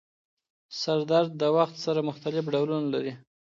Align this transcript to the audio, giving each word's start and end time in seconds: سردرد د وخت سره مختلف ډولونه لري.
سردرد 0.81 1.29
د 1.41 1.43
وخت 1.57 1.75
سره 1.85 1.99
مختلف 2.09 2.43
ډولونه 2.53 2.87
لري. 2.93 3.13